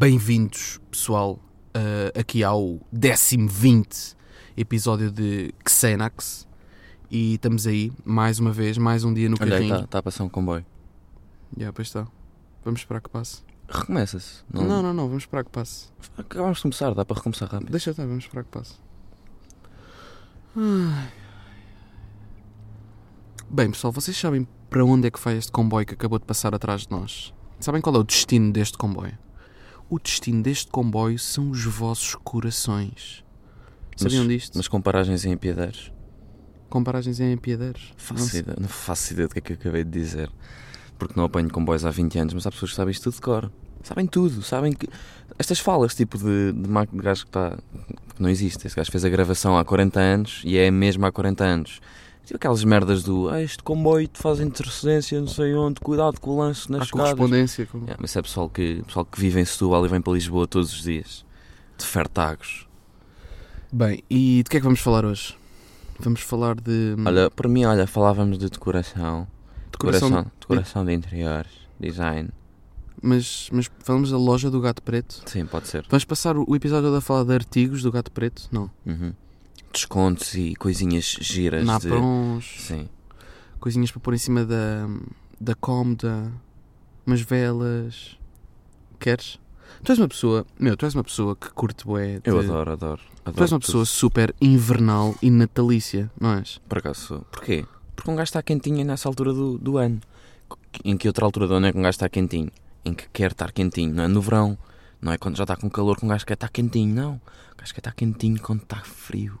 [0.00, 1.38] Bem-vindos, pessoal,
[1.76, 4.16] uh, aqui ao décimo 20
[4.56, 6.48] episódio de Xenax.
[7.10, 9.74] E estamos aí, mais uma vez, mais um dia no Olha aí, carrinho.
[9.74, 10.64] está tá a passar um comboio.
[11.54, 12.06] Yeah, pois está.
[12.64, 13.42] Vamos esperar que passe.
[13.68, 14.42] Recomeça-se.
[14.50, 15.88] Não, não, não, vamos esperar que passe.
[16.16, 17.70] Acabamos de começar, dá para recomeçar rápido.
[17.70, 18.76] Deixa estar, vamos esperar que passe.
[20.56, 21.12] Ai.
[23.50, 26.54] Bem, pessoal, vocês sabem para onde é que vai este comboio que acabou de passar
[26.54, 27.34] atrás de nós?
[27.60, 29.18] Sabem qual é o destino deste comboio?
[29.90, 33.24] O destino deste comboio são os vossos corações.
[33.96, 34.56] Sabiam disto?
[34.56, 35.92] Mas com paragens em Piedeiros?
[36.68, 37.92] Com paragens em Piedeiros?
[37.96, 40.30] Faço ideia, não faço ideia do que é que eu acabei de dizer.
[40.96, 43.20] Porque não apanho comboios há 20 anos, mas há pessoas que sabem isto tudo de
[43.20, 43.52] cor.
[43.82, 44.88] Sabem tudo, sabem que.
[45.36, 47.58] Estas falas, tipo de, de gajo que está.
[48.14, 48.64] que não existe.
[48.66, 51.80] Esse gajo fez a gravação há 40 anos e é mesmo há 40 anos.
[52.24, 53.28] Tipo aquelas merdas do.
[53.28, 56.90] Ah, este comboio te faz intercedência, não sei onde, cuidado com o lance nas Há
[56.90, 57.66] correspondência.
[57.66, 57.78] Com...
[57.78, 60.72] Yeah, mas é pessoal que, pessoal que vive em Setúbal e vem para Lisboa todos
[60.72, 61.24] os dias.
[61.76, 62.68] De fertagos.
[63.72, 65.36] Bem, e de que é que vamos falar hoje?
[65.98, 66.96] Vamos falar de.
[67.04, 69.26] Olha, para mim, olha, falávamos de decoração.
[69.70, 70.08] decoração.
[70.08, 72.30] Decoração, decoração de interiores, design.
[73.02, 75.22] Mas, mas falamos da loja do Gato Preto.
[75.26, 75.86] Sim, pode ser.
[75.88, 78.48] Vamos passar o episódio todo a falar de artigos do Gato Preto?
[78.52, 78.70] Não.
[78.84, 79.12] Uhum.
[79.72, 81.60] Descontos e coisinhas giras.
[81.60, 81.66] de...
[81.66, 82.88] Naprons, Sim.
[83.60, 84.88] coisinhas para pôr em cima da,
[85.40, 86.32] da cómoda,
[87.06, 88.16] umas velas.
[88.98, 89.38] Queres?
[89.84, 92.18] Tu és uma pessoa, meu, tu és uma pessoa que curte bué.
[92.20, 93.00] de- Eu adoro, adoro.
[93.24, 93.66] adoro Tu és uma tudo.
[93.66, 96.60] pessoa super invernal e natalícia, não és?
[96.68, 97.20] Por acaso sou.
[97.30, 97.64] Porquê?
[97.94, 100.00] Porque um gajo está quentinho nessa altura do, do ano.
[100.84, 102.50] Em que outra altura do ano é que um gajo está quentinho?
[102.84, 104.58] Em que quer estar quentinho, não é no verão.
[105.00, 107.14] Não é quando já está com calor que um gajo quer estar quentinho, não.
[107.54, 109.38] O gajo quer estar quentinho quando está frio.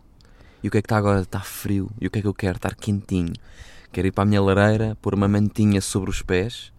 [0.62, 1.20] E o que é que está agora?
[1.22, 1.90] Está frio.
[2.00, 2.56] E o que é que eu quero?
[2.56, 3.32] Estar quentinho.
[3.92, 6.72] Quero ir para a minha lareira, pôr uma mantinha sobre os pés,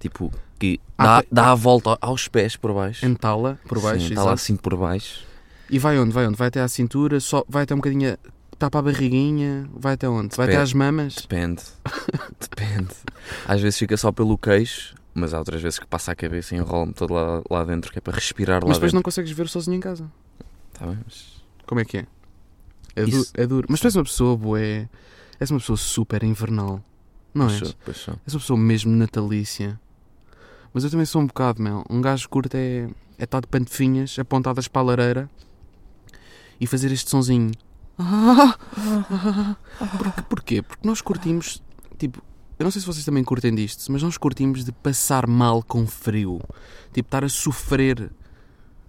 [0.00, 3.04] tipo, que Ah, dá, tem- dá a volta aos pés por baixo.
[3.04, 4.34] Entala por baixo, Sim, está lá exato.
[4.34, 5.24] assim por baixo.
[5.68, 6.12] E vai onde?
[6.12, 6.36] Vai onde?
[6.36, 8.12] Vai até à cintura, só, vai até um bocadinho.
[8.14, 8.18] a-
[8.54, 10.36] Está para a barriguinha, vai até onde?
[10.36, 10.62] Vai até Depende.
[10.62, 11.14] às mamas?
[11.16, 11.62] Depende.
[12.40, 12.94] Depende.
[13.48, 16.58] Às vezes fica só pelo queixo, mas há outras vezes que passa a cabeça e
[16.58, 18.94] enrola-me todo lá, lá dentro, que é para respirar lá Mas depois dentro.
[18.96, 20.08] não consegues ver sozinho em casa.
[20.72, 21.42] Tá bem, mas...
[21.66, 22.06] Como é que é?
[22.96, 23.66] É, du é duro.
[23.70, 24.88] Mas tu és uma pessoa boé.
[25.40, 26.82] És uma pessoa super invernal.
[27.34, 27.68] Não Pois és?
[27.68, 28.14] sou, pois sou.
[28.26, 29.80] És uma pessoa mesmo natalícia.
[30.72, 31.84] Mas eu também sou um bocado, meu.
[31.90, 32.88] Um gajo curto é,
[33.18, 35.30] é estar de pantofinhas apontadas para a lareira
[36.60, 37.52] e fazer este sonzinho.
[39.96, 40.22] Porquê?
[40.28, 40.62] Porquê?
[40.62, 41.62] Porque nós curtimos,
[41.98, 42.22] tipo,
[42.58, 45.86] eu não sei se vocês também curtem disto, mas nós curtimos de passar mal com
[45.86, 46.40] frio.
[46.92, 48.10] Tipo, estar a sofrer.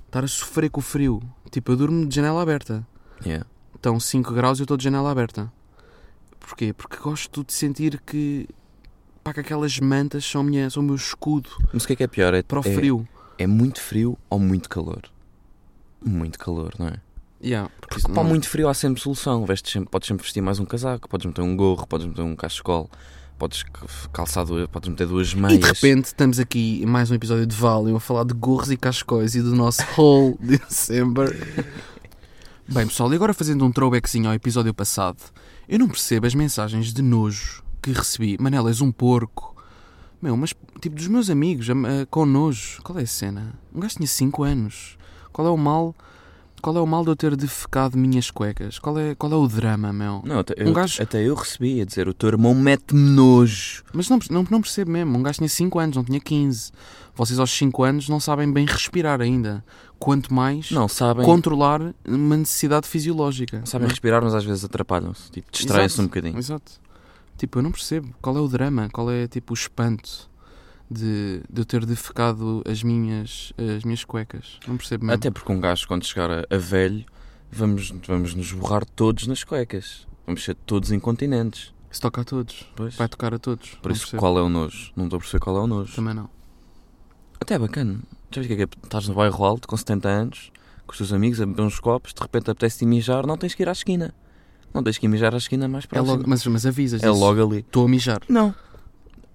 [0.07, 1.21] Estar a sofrer com o frio.
[1.51, 2.85] Tipo, eu durmo de janela aberta.
[3.25, 3.45] Yeah.
[3.75, 5.51] Estão 5 graus e eu estou de janela aberta.
[6.39, 6.73] Porquê?
[6.73, 8.47] Porque gosto de sentir que,
[9.23, 12.03] pá, que aquelas mantas são, minha, são o meu escudo Mas o que é que
[12.03, 12.33] é pior?
[12.33, 13.07] É, para o é- frio.
[13.37, 15.01] É, muito frio ou muito calor?
[16.03, 16.99] Muito calor, não é?
[17.43, 19.45] Yeah, porque Porque para não- muito frio há sempre solução.
[19.45, 22.35] Vestes sempre, podes sempre vestir mais um casaco, podes meter um gorro, podes meter um
[22.35, 22.89] cachecol,
[23.37, 23.63] podes
[24.13, 25.53] calçar duas, podes meter duas meias.
[25.53, 28.71] E de repente estamos aqui em mais um episódio de Valium a falar de gorros
[28.71, 31.35] e cascóis e do nosso haul de December.
[32.67, 35.21] Bem, pessoal, e agora fazendo um throwbackzinho ao episódio passado,
[35.69, 38.37] eu não percebo as mensagens de nojo que recebi.
[38.39, 39.55] Manela, és um porco.
[40.21, 42.81] Meu, mas tipo dos meus amigos, am- ah, com nojo.
[42.81, 43.53] Qual é a cena?
[43.73, 44.97] Um gajo tinha 5 anos.
[45.31, 45.93] Qual é o mal?
[46.65, 48.79] Qual é o mal de eu ter defecado minhas cuecas?
[48.79, 50.23] Qual é, qual é o drama, meu?
[50.25, 53.83] Não, até, Um eu, gajo- até eu recebi a dizer o teu irmão mete-me nojo.
[53.93, 55.15] Mas não, não, não percebo mesmo.
[55.15, 56.71] Um gajo tinha 5 anos, não tinha 15.
[57.13, 59.63] Vocês aos 5 anos não sabem bem respirar ainda.
[59.99, 63.61] Quanto mais Não, sabem, controlar uma necessidade fisiológica.
[63.63, 65.29] sabem Não respirar, mas às vezes atrapalham-se.
[65.29, 66.35] Tipo, distraem-se um bocadinho.
[66.39, 66.71] Exato.
[67.37, 68.09] Tipo, eu não percebo.
[68.19, 68.89] Qual é o drama?
[68.91, 70.27] Qual é tipo o espanto
[70.89, 74.59] de, de eu ter defecado as minhas, as minhas cuecas?
[74.67, 75.15] Não percebo mesmo.
[75.17, 77.05] Até porque um gajo, quando chegar a, a velho,
[77.51, 80.07] vamos, vamos nos borrar todos nas cuecas.
[80.25, 81.73] Vamos ser todos incontinentes.
[81.91, 82.65] Se toca a todos.
[82.75, 82.95] Pois.
[82.95, 83.69] Vai tocar a todos.
[83.81, 84.19] Por Não isso, percebo.
[84.19, 84.91] qual é o nojo?
[84.95, 85.95] Não estou a perceber qual é o nojo.
[85.95, 86.29] Também não.
[87.39, 87.99] Até é bacana.
[88.31, 88.85] Já viste o que é que é?
[88.85, 90.51] Estás no bairro alto, com 70 anos,
[90.85, 93.63] com os teus amigos, a beber uns copos, de repente apetece-te mijar, não tens que
[93.63, 94.13] ir à esquina.
[94.73, 96.11] Não tens que ir mijar à esquina mais É próxima.
[96.17, 97.01] logo, mas, mas avisas.
[97.01, 97.59] É logo ali.
[97.59, 98.19] Estou a mijar.
[98.27, 98.53] Não.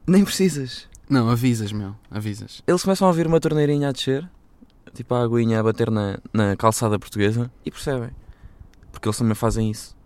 [0.06, 0.87] Nem precisas.
[1.11, 1.95] Não, avisas, meu.
[2.11, 2.62] Avisas.
[2.67, 4.27] Eles começam a ouvir uma torneirinha a descer,
[4.95, 8.11] tipo a aguinha a bater na, na calçada portuguesa, e percebem.
[8.93, 9.97] Porque eles também fazem isso.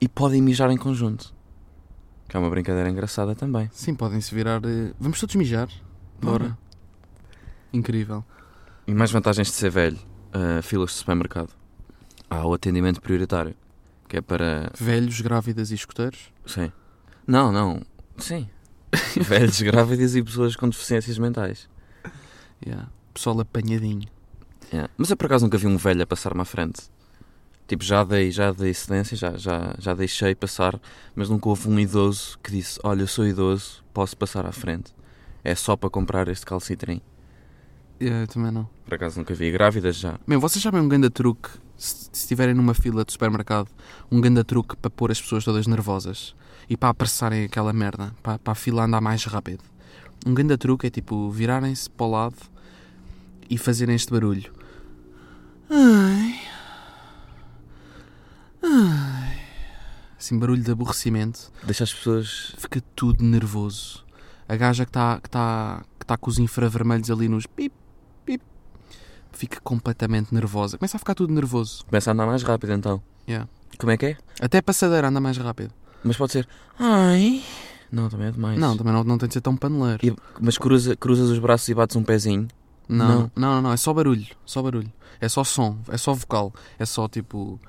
[0.00, 1.34] E podem mijar em conjunto.
[2.28, 3.68] Que é uma brincadeira engraçada também.
[3.72, 4.60] Sim, podem-se virar.
[4.64, 5.68] eh, Vamos todos mijar.
[6.20, 6.38] Bora.
[6.44, 6.58] Bora.
[7.72, 8.24] Incrível.
[8.86, 9.98] E mais vantagens de ser velho.
[10.32, 11.50] ah, filas de supermercado.
[12.30, 13.54] Há o atendimento prioritário.
[14.06, 16.32] Que é para Velhos, grávidas e escuteiros.
[16.46, 16.72] Sim.
[17.26, 17.82] Não, não.
[18.16, 18.48] Sim.
[19.20, 21.68] Velhos, grávidas e pessoas com deficiências mentais.
[22.64, 22.88] Yeah.
[23.12, 24.08] Pessoal apanhadinho.
[24.72, 24.90] Yeah.
[24.96, 26.82] Mas eu por acaso nunca vi um velho a passar-me à frente.
[27.66, 30.80] Tipo, já dei, já dei cedência, já, já, já deixei passar,
[31.14, 34.94] mas nunca houve um idoso que disse: Olha, eu sou idoso, posso passar à frente.
[35.44, 37.00] É só para comprar este calcitrim.
[38.00, 38.68] Yeah, eu também não.
[38.84, 39.50] Por acaso nunca vi.
[39.50, 40.18] Grávidas já.
[40.26, 43.68] Meu, vocês sabem um ganda truque, se estiverem numa fila de supermercado,
[44.10, 46.34] um ganda truque para pôr as pessoas todas nervosas
[46.68, 49.62] e para apressarem aquela merda, para, para a fila andar mais rápido.
[50.26, 52.36] Um ganda truque é tipo virarem-se para o lado
[53.48, 54.52] e fazerem este barulho.
[55.70, 56.40] Ai.
[58.62, 59.40] Ai.
[60.18, 61.52] Assim, barulho de aborrecimento.
[61.62, 62.54] Deixa as pessoas.
[62.58, 64.04] Fica tudo nervoso.
[64.48, 67.74] A gaja que está que tá, que tá com os infravermelhos ali nos pip,
[69.38, 70.76] fica completamente nervosa.
[70.78, 71.84] Começa a ficar tudo nervoso.
[71.86, 73.00] Começa a andar mais rápido então.
[73.28, 73.48] Yeah.
[73.78, 74.16] Como é que é?
[74.40, 75.72] Até a passadeira anda mais rápido.
[76.02, 76.48] Mas pode ser.
[76.78, 77.42] Ai.
[77.90, 78.58] Não, também é demais.
[78.58, 80.04] Não, também não, não tem de ser tão paneleiro.
[80.04, 82.48] E- mas cruza, cruzas os braços e bates um pezinho.
[82.88, 83.18] Não, Não.
[83.36, 84.26] não, não, não, é só barulho.
[84.44, 84.92] Só barulho.
[85.20, 86.52] É só som, é só vocal.
[86.78, 87.60] É só tipo.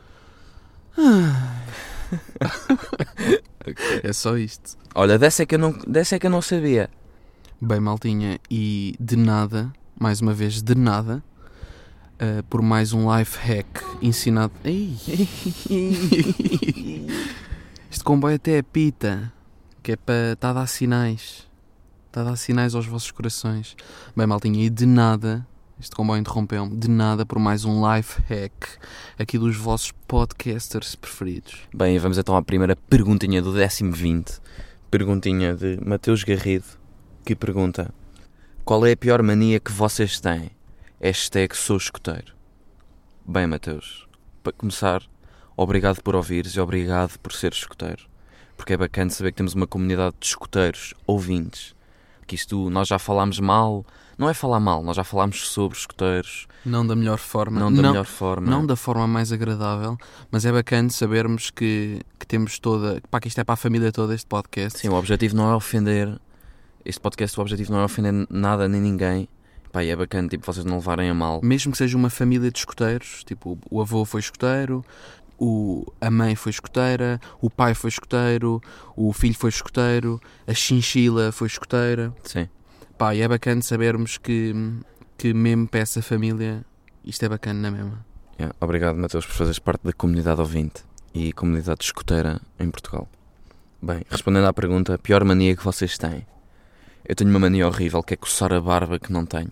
[4.04, 4.77] é só isto.
[4.95, 6.89] Olha, dessa é que eu não, dessa é que eu não sabia.
[7.62, 11.21] Bem, maltinha, e de nada, mais uma vez, de nada,
[12.19, 14.51] eh, por mais um life hack ensinado.
[14.66, 14.98] Ei.
[17.89, 19.31] este comboio até é pita,
[19.81, 20.33] que é para.
[20.33, 21.48] está a dar sinais.
[22.07, 23.77] Está a dar sinais aos vossos corações.
[24.18, 25.48] Bem, maltinha, e de nada,
[25.80, 28.68] este comboio interrompeu-me, de nada por mais um life hack
[29.18, 31.62] aqui dos vossos podcasters preferidos.
[31.74, 34.42] Bem, vamos então à primeira perguntinha do décimo 20.
[34.92, 36.66] Perguntinha de Mateus Garrido,
[37.24, 37.94] que pergunta:
[38.66, 40.58] Qual é a pior mania que vocês têm?
[41.01, 42.34] Hashtag sou escoteiro.
[43.25, 44.07] Bem, Mateus,
[44.44, 45.01] para começar,
[45.56, 48.04] obrigado por ouvires e obrigado por ser escoteiro.
[48.57, 51.74] Porque é bacana saber que temos uma comunidade de escoteiros, ouvintes.
[52.28, 53.86] Que isto, nós já falámos mal,
[54.18, 57.60] não é falar mal, nós já falámos sobre escoteiros, Não da melhor forma.
[57.60, 58.48] não da melhor forma.
[58.52, 59.98] Não da forma mais agradável,
[60.30, 63.02] mas é bacana sabermos que, que temos toda.
[63.10, 64.80] Pá, que isto é para a família toda, este podcast.
[64.80, 66.19] Sim, o objetivo não é ofender.
[66.86, 69.28] Este podcast, o objetivo não é ofender nada nem ninguém.
[69.71, 71.42] Pá, é bacana, tipo, vocês não levarem a mal.
[71.44, 74.83] Mesmo que seja uma família de escoteiros, tipo, o avô foi escoteiro,
[75.39, 78.62] o, a mãe foi escoteira, o pai foi escoteiro,
[78.95, 82.13] o filho foi escoteiro, a chinchila foi escoteira.
[82.24, 82.50] Sim.
[82.98, 84.54] Pá, e é bacana sabermos que,
[85.18, 86.66] que mesmo para essa família
[87.06, 88.06] isto é bacana na mesma.
[88.39, 90.83] Yeah, Obrigado, Mateus, por fazeres parte da comunidade ouvinte
[91.13, 93.07] e comunidade escoteira em Portugal.
[93.81, 96.25] Bem, respondendo à pergunta, a pior mania que vocês têm?
[97.09, 99.50] Eu tenho uma mania horrível que é coçar a barba que não tenho.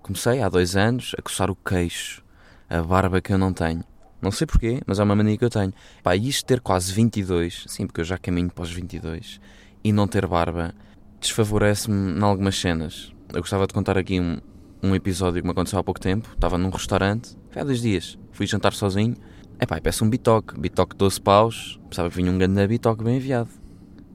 [0.00, 2.22] Comecei há dois anos a coçar o queixo,
[2.70, 3.82] a barba que eu não tenho.
[4.22, 5.74] Não sei porquê, mas é uma mania que eu tenho.
[6.04, 9.40] Pá, e isto ter quase 22, sim, porque eu já caminho para os 22,
[9.82, 10.72] e não ter barba,
[11.20, 13.12] desfavorece-me em algumas cenas.
[13.34, 14.38] Eu gostava de contar aqui um,
[14.80, 16.30] um episódio que me aconteceu há pouco tempo.
[16.32, 18.16] Estava num restaurante, foi há dois dias.
[18.30, 19.16] Fui jantar sozinho.
[19.58, 20.56] É pá, peço um bitoque.
[20.56, 21.80] Bitoque 12 paus.
[21.90, 23.50] Pensava que vinha um grande bitoque bem enviado.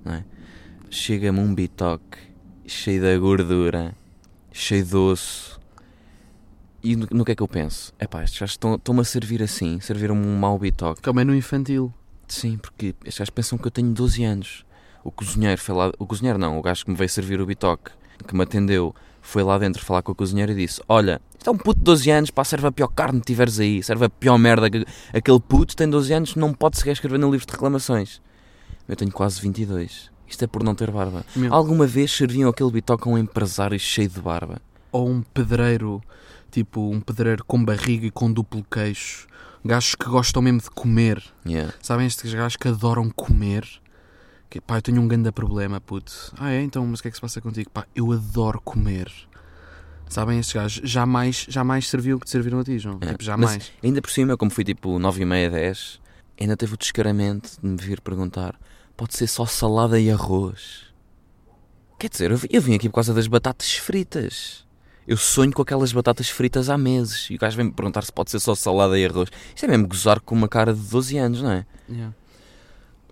[0.06, 0.24] É?
[0.90, 2.32] Chega-me um bitoque
[2.66, 3.96] cheio de gordura,
[4.52, 5.60] cheio de osso.
[6.84, 7.94] E no, no que é que eu penso?
[7.98, 9.80] É pá, estes gajos estão- estão-me a servir assim.
[9.80, 11.02] Serviram-me um mau bitoque.
[11.02, 11.94] Que é o menu infantil.
[12.28, 14.66] Sim, porque estes gajos pensam que eu tenho 12 anos.
[15.04, 15.92] O cozinheiro foi lá.
[15.98, 17.92] O cozinheiro não, o gajo que me veio servir o bitoque,
[18.28, 21.52] que me atendeu, foi lá dentro falar com o cozinheiro e disse: Olha, isto é
[21.52, 24.10] um puto de 12 anos, pá, serve a pior carne que tiveres aí, serve a
[24.10, 24.70] pior merda.
[24.70, 28.22] que- Aquele puto tem 12 anos, não pode sequer escrever no livro de reclamações.
[28.88, 30.10] Eu tenho quase 22.
[30.28, 31.26] Isto é por não ter barba.
[31.36, 31.54] Meu.
[31.54, 34.62] Alguma vez serviam aquele bitoque a um empresário cheio de barba?
[34.92, 36.02] Ou um pedreiro,
[36.52, 39.28] tipo um pedreiro com barriga e com duplo queixo.
[39.66, 41.24] Gajos que gostam mesmo de comer.
[41.48, 41.74] Yeah.
[41.82, 43.66] Sabem estes gajos que adoram comer?
[44.50, 46.34] Que, pá, eu tenho um grande problema, puto.
[46.38, 46.62] Ah, é?
[46.62, 47.70] Então, mas o que é que se passa contigo?
[47.72, 49.10] Pá, eu adoro comer.
[50.10, 50.82] Sabem estes gajos?
[50.88, 53.00] Jamais, jamais serviu o que te serviram a ti, João.
[53.02, 53.72] É, Tipo, jamais.
[53.84, 56.00] Ainda por cima, como fui tipo 9 e meia, 10,
[56.40, 58.54] ainda teve o descaramento de me vir perguntar:
[58.96, 60.84] pode ser só salada e arroz?
[62.00, 64.66] Quer dizer, eu vim, eu vim aqui por causa das batatas fritas.
[65.08, 67.30] Eu sonho com aquelas batatas fritas há meses.
[67.30, 69.30] E o gajo vem-me perguntar se pode ser só salada e arroz.
[69.54, 71.66] Isto é mesmo gozar com uma cara de 12 anos, não é?
[71.90, 72.14] Yeah.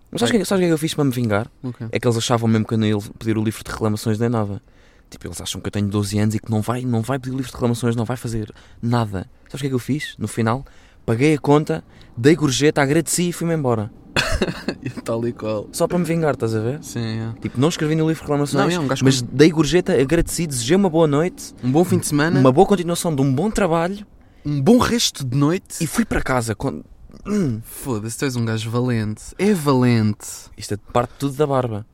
[0.10, 1.50] Mas sabes o que, sabes o que é que eu fiz para me vingar?
[1.64, 1.88] Ok.
[1.92, 4.30] É que eles achavam mesmo que eu não ia pedir o livro de reclamações da
[4.30, 4.62] Nova.
[5.10, 7.34] Tipo, eles acham que eu tenho 12 anos e que não vai, não vai pedir
[7.34, 9.30] o livro de reclamações, não vai fazer nada.
[9.48, 10.16] Sabes o que é que eu fiz?
[10.18, 10.66] No final,
[11.06, 11.84] paguei a conta,
[12.16, 13.92] dei gorjeta, agradeci e fui-me embora.
[15.04, 15.68] Tal e qual.
[15.72, 16.84] Só para me vingar, estás a ver?
[16.84, 17.34] Sim, é.
[17.42, 20.48] Tipo, não escrevi no livro de reclamações, Não, é um gajo mas dei gorjeta, agradeci,
[20.48, 23.50] desejei uma boa noite, Um bom fim de semana, uma boa continuação de um bom
[23.50, 24.06] trabalho
[24.46, 25.84] um bom resto de noite.
[25.84, 26.56] e fui para casa.
[26.56, 26.82] Com...
[27.28, 29.22] Hum, Foda-se, tu és um gajo valente.
[29.38, 30.26] É valente.
[30.58, 31.86] isto é parte tudo da barba.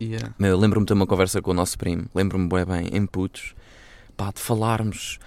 [0.00, 0.34] Yeah.
[0.38, 3.54] Meu, lembro-me de ter uma conversa com o nosso primo, lembro-me bem bem, em putos,
[4.16, 5.18] pá, de falarmos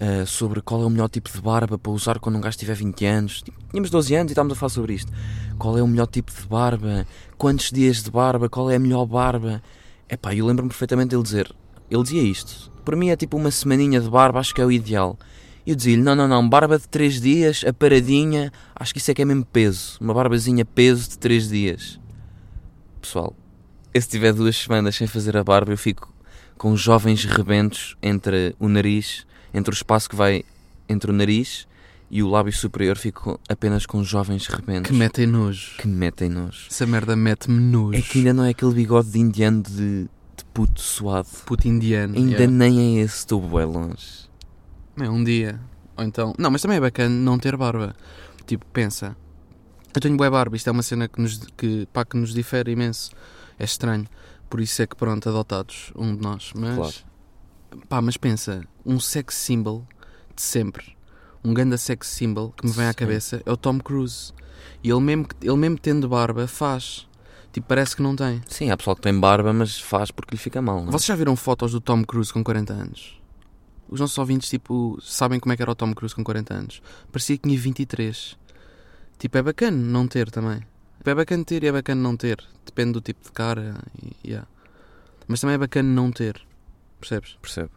[0.00, 2.74] uh, sobre qual é o melhor tipo de barba para usar quando um gajo tiver
[2.74, 3.42] 20 anos.
[3.42, 5.12] Tipo, tínhamos 12 anos e estávamos a falar sobre isto.
[5.58, 7.06] Qual é o melhor tipo de barba?
[7.36, 8.48] Quantos dias de barba?
[8.48, 9.62] Qual é a melhor barba?
[10.08, 11.54] Epá, eu lembro-me perfeitamente dele dizer.
[11.90, 12.70] Ele dizia isto.
[12.84, 15.18] Para mim é tipo uma semaninha de barba, acho que é o ideal.
[15.66, 19.10] E eu dizia-lhe: não, não, não, barba de 3 dias, a paradinha, acho que isso
[19.10, 19.98] é que é mesmo peso.
[20.00, 22.00] Uma barbazinha peso de 3 dias.
[23.02, 23.34] Pessoal,
[23.92, 26.12] eu se tiver duas semanas sem fazer a barba, eu fico
[26.56, 30.44] com jovens rebentos entre o nariz, entre o espaço que vai
[30.88, 31.66] entre o nariz
[32.10, 34.90] e o lábio superior, fico apenas com jovens rebentos.
[34.90, 35.76] Que metem nojo.
[35.76, 36.66] Que metem nojo.
[36.70, 37.98] Essa merda mete-me nojo.
[37.98, 41.28] É que ainda não é aquele bigode de indiano de, de puto suado.
[41.44, 42.16] Puto indiano.
[42.16, 42.50] Ainda yeah.
[42.50, 44.28] nem é esse, estou bem longe.
[44.98, 45.60] É, um dia.
[45.96, 46.32] Ou então...
[46.38, 47.94] Não, mas também é bacana não ter barba.
[48.46, 49.14] Tipo, pensa.
[49.94, 52.72] Eu tenho boa barba, isto é uma cena que nos, que, pá, que nos difere
[52.72, 53.10] imenso.
[53.58, 54.06] É estranho.
[54.48, 56.52] Por isso é que, pronto, adotados, um de nós.
[56.54, 56.94] Mas, Claro.
[57.88, 59.86] Pá, mas pensa, um sex symbol
[60.34, 60.96] de sempre,
[61.44, 64.32] um ganda sex symbol que me vem à cabeça é o Tom Cruise.
[64.82, 67.08] E ele mesmo, ele mesmo tendo barba, faz.
[67.52, 68.42] Tipo, parece que não tem.
[68.46, 70.80] Sim, há pessoal que tem barba, mas faz porque lhe fica mal.
[70.80, 70.88] Não?
[70.88, 70.92] é?
[70.92, 73.20] Vocês já viram fotos do Tom Cruise com 40 anos?
[73.88, 76.82] Os nossos ouvintes, tipo, sabem como é que era o Tom Cruise com 40 anos.
[77.10, 78.36] Parecia que tinha 23.
[79.18, 80.60] Tipo, é bacana não ter também.
[80.98, 82.44] Tipo, é bacana ter e é bacana não ter.
[82.64, 83.76] Depende do tipo de cara.
[84.02, 84.46] E, yeah.
[85.26, 86.40] Mas também é bacana não ter.
[87.00, 87.36] Percebes?
[87.40, 87.70] Percebo.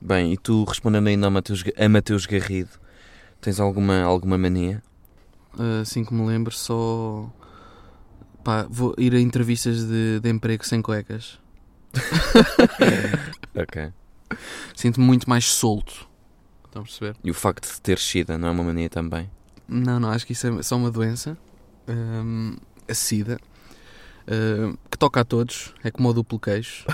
[0.00, 2.70] Bem, e tu respondendo ainda a Mateus, a Mateus Garrido,
[3.40, 4.82] tens alguma, alguma mania?
[5.80, 7.30] Assim que me lembro, só.
[8.42, 11.38] Pá, vou ir a entrevistas de, de emprego sem cuecas.
[13.56, 13.92] Ok.
[14.74, 16.08] Sinto-me muito mais solto.
[16.64, 17.16] Estão a perceber?
[17.22, 19.30] E o facto de ter sida não é uma mania também?
[19.68, 21.38] Não, não, acho que isso é só uma doença.
[21.88, 22.56] Hum,
[22.88, 23.38] a SIDA.
[24.28, 25.72] hum, que toca a todos.
[25.84, 26.84] É como o duplo queixo.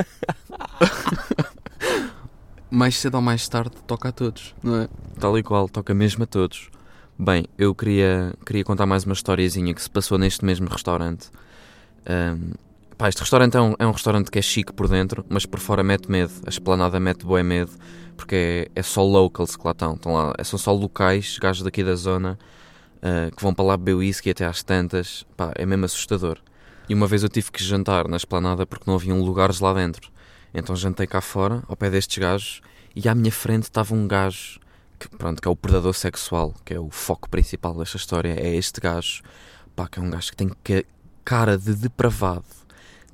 [2.70, 4.88] mais cedo ou mais tarde toca a todos, não é?
[5.18, 6.70] Tal e qual, toca mesmo a todos.
[7.18, 11.28] Bem, eu queria, queria contar mais uma historiazinha que se passou neste mesmo restaurante.
[12.06, 12.52] Ahm,
[12.96, 15.60] pá, este restaurante é um, é um restaurante que é chique por dentro, mas por
[15.60, 16.32] fora mete medo.
[16.46, 17.72] A esplanada mete bué medo,
[18.16, 19.94] porque é, é só locals que lá estão.
[19.94, 22.38] estão lá, é- são só locais, gajos daqui da zona,
[23.02, 25.26] ah, que vão para lá beber whisky até às tantas.
[25.36, 26.38] Pá, é mesmo assustador.
[26.88, 30.10] E uma vez eu tive que jantar na esplanada porque não haviam lugares lá dentro.
[30.52, 32.60] Então jantei cá fora, ao pé destes gajos,
[32.94, 34.58] e à minha frente estava um gajo
[34.98, 38.54] que, pronto, que é o predador sexual, que é o foco principal desta história, é
[38.54, 39.22] este gajo,
[39.74, 40.50] pá, que é um gajo que tem
[41.24, 42.44] cara de depravado,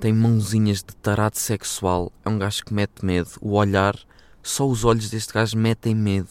[0.00, 3.97] tem mãozinhas de tarado sexual, é um gajo que mete medo, o olhar,
[4.43, 6.28] só os olhos deste gajo metem medo.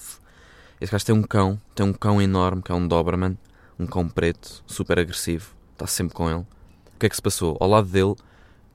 [0.82, 3.38] Este gajo tem um cão, tem um cão enorme, que é um Doberman,
[3.80, 6.46] um cão preto, super agressivo, está sempre com ele.
[6.96, 7.58] O que é que se passou?
[7.60, 8.16] Ao lado dele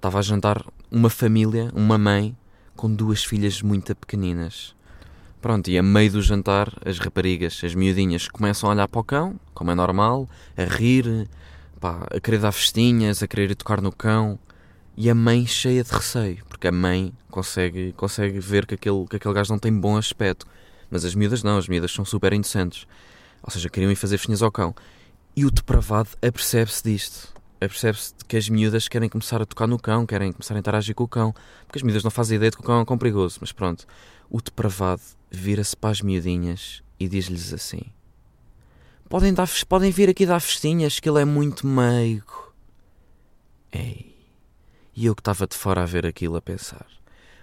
[0.01, 2.35] estava a jantar uma família, uma mãe,
[2.75, 4.75] com duas filhas muito pequeninas.
[5.43, 9.05] Pronto, e a meio do jantar, as raparigas, as miudinhas, começam a olhar para o
[9.05, 10.27] cão, como é normal,
[10.57, 11.29] a rir,
[11.79, 14.39] pá, a querer dar festinhas, a querer tocar no cão,
[14.97, 19.17] e a mãe cheia de receio, porque a mãe consegue, consegue ver que aquele, que
[19.17, 20.47] aquele gajo não tem bom aspecto.
[20.91, 22.87] Mas as miúdas não, as miúdas são super inocentes.
[23.43, 24.75] Ou seja, queriam ir fazer festinhas ao cão.
[25.37, 27.40] E o depravado apercebe-se disto.
[27.61, 31.05] Apercebe-se que as miúdas querem começar a tocar no cão, querem começar a interagir com
[31.05, 31.35] o cão.
[31.67, 33.39] Porque as miúdas não fazem ideia de que o cão é um cão perigoso.
[33.41, 33.87] Mas pronto,
[34.31, 37.83] o depravado vira-se para as miudinhas e diz-lhes assim:
[39.11, 42.55] podem, dar, podem vir aqui dar festinhas, que ele é muito meigo.
[43.73, 44.17] Ei,
[44.97, 46.87] e eu que estava de fora a ver aquilo a pensar: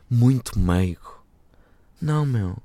[0.09, 1.23] muito meigo.
[2.01, 2.57] Não, meu.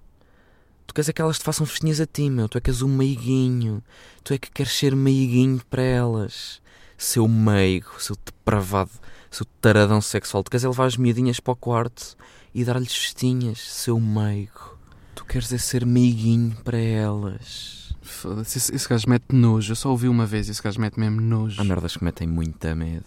[0.87, 2.49] Tu queres é que elas te façam festinhas a ti, meu.
[2.49, 3.83] Tu é que és um meiguinho.
[4.23, 6.62] Tu é que queres ser meiguinho para elas.
[7.03, 8.93] Seu meigo, seu depravado,
[9.29, 10.45] seu taradão sexual.
[10.45, 12.17] Tu queres é levar as miudinhas para o quarto
[12.55, 14.79] e dar-lhes festinhas, seu meigo.
[15.13, 17.93] Tu queres é ser meiguinho para elas.
[18.01, 19.73] Foda-se, esse, esse gajo mete nojo.
[19.73, 21.61] Eu só ouvi uma vez esse gajo mete mesmo nojo.
[21.61, 23.05] Há merdas que metem muita medo.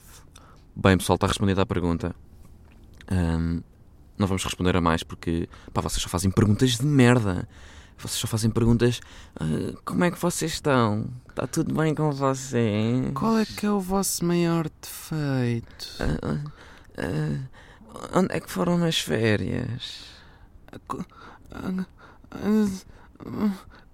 [0.76, 2.14] Bem, pessoal, está respondida a pergunta.
[3.08, 3.62] Ahm,
[4.18, 7.48] não vamos responder a mais porque, pá, vocês só fazem perguntas de merda.
[7.98, 9.00] Vocês só fazem perguntas.
[9.40, 11.08] "Ah, como é que vocês estão?
[11.30, 13.12] Está tudo bem com vocês?
[13.14, 15.88] Qual é que é o vosso maior defeito?
[16.00, 16.40] Ah,
[16.98, 17.40] ah,
[18.20, 20.04] onde é que foram nas férias?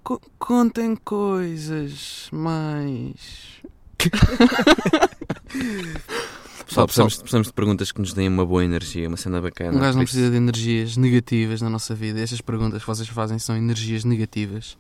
[0.04, 3.62] Co- Contem coisas mais.
[6.72, 9.78] Pessoal, precisamos, precisamos de perguntas que nos deem uma boa energia, uma cena bacana.
[9.78, 12.22] Um gajo não precisa de energias negativas na nossa vida.
[12.22, 14.78] Estas perguntas que vocês fazem são energias negativas.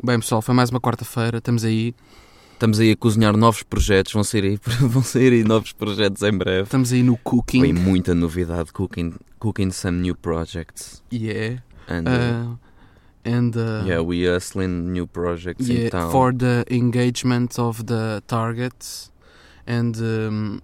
[0.00, 1.38] Bem, pessoal, foi mais uma quarta-feira.
[1.38, 1.92] Estamos aí.
[2.52, 6.30] Estamos aí a cozinhar novos projetos, vão sair aí, vão sair aí novos projetos em
[6.38, 6.62] breve.
[6.62, 7.62] Estamos aí no cooking.
[7.62, 11.02] Vem muita novidade, cooking, cooking some new projects.
[11.12, 11.64] Yeah.
[11.88, 12.10] And, uh,
[12.54, 12.56] Ah,
[13.24, 16.12] and uh, yeah, we hustling new projects yeah, in town.
[16.12, 19.10] for the engagement of the targets
[19.66, 20.62] and um,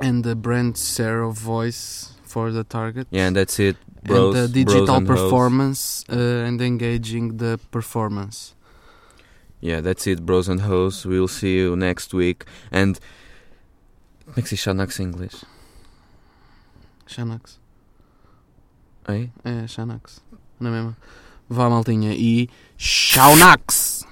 [0.00, 3.06] and the brand share of voice for the target.
[3.10, 3.76] yeah, and that's it.
[4.02, 8.54] Bros, and the digital and performance uh, and engaging the performance.
[9.60, 11.04] Yeah, that's it, bros and hoes.
[11.04, 12.46] We'll see you next week.
[12.72, 12.98] And
[14.24, 15.44] como é que se diz Xanax em inglês?
[17.06, 17.58] Xanax.
[19.06, 19.30] Aí?
[19.44, 20.22] É, Xanax.
[20.58, 20.96] Não é mesmo?
[21.48, 22.14] Vá, maltinha.
[22.14, 22.48] E.
[22.78, 24.06] Xanax!